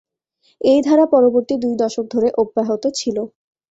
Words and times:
এই 0.61 0.79
ধারা 0.81 1.05
পরবর্তী 1.13 1.55
দুই 1.63 1.73
দশক 1.81 2.05
ধরে 2.13 2.27
অব্যাহত 2.41 2.83
ছিল। 2.99 3.17